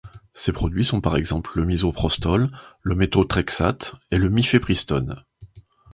Ces 0.33 0.51
produits 0.51 0.83
sont 0.83 0.99
par 0.99 1.15
exemple 1.15 1.51
le 1.59 1.63
misoprostol, 1.65 2.49
le 2.81 2.95
methotrexate 2.95 3.93
et 4.09 4.17
le 4.17 4.31
mifepristone. 4.31 5.23